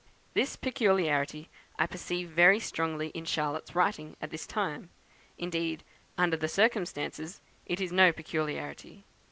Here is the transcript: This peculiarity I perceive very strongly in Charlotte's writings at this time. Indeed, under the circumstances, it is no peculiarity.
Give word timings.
This 0.33 0.55
peculiarity 0.55 1.47
I 1.77 1.85
perceive 1.85 2.29
very 2.31 2.59
strongly 2.59 3.09
in 3.09 3.23
Charlotte's 3.23 3.75
writings 3.75 4.17
at 4.19 4.31
this 4.31 4.47
time. 4.47 4.89
Indeed, 5.37 5.83
under 6.17 6.37
the 6.37 6.47
circumstances, 6.47 7.39
it 7.67 7.79
is 7.79 7.91
no 7.91 8.11
peculiarity. 8.11 9.05